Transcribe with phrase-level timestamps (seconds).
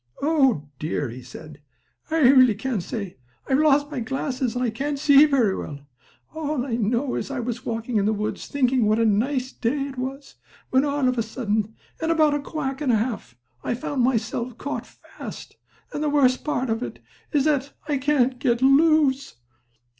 [0.23, 1.61] "Oh dear," he said,
[2.09, 3.17] "I really can't say.
[3.47, 5.81] I've lost my glasses, and I can't see very well.
[6.33, 9.51] All I know is that I was walking in the woods, thinking what a nice
[9.51, 10.37] day it was,
[10.71, 14.57] when, all of a sudden, in about a quack and a half, I found myself
[14.57, 15.57] caught fast.
[15.93, 16.97] And the worst part of it
[17.31, 19.35] is that I can't get loose!"